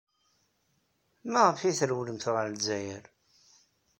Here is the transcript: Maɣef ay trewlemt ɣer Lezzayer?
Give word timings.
Maɣef 1.31 1.59
ay 1.61 1.75
trewlemt 1.79 2.25
ɣer 2.33 2.45
Lezzayer? 2.49 3.05